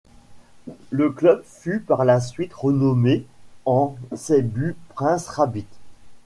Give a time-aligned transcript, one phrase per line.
[0.89, 3.23] Le club fut par la suite renommé
[3.67, 5.67] en Seibu Prince Rabbits.